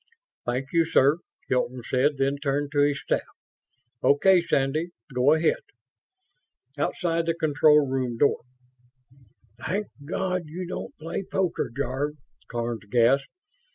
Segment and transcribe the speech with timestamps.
[0.47, 3.21] "Thank you, sir," Hilton said, then turned to his staff.
[4.03, 5.59] "Okay, Sandy, go ahead."
[6.75, 8.41] Outside the control room door,
[9.63, 12.15] "Thank God you don't play poker, Jarve!"
[12.47, 13.27] Karns gasped.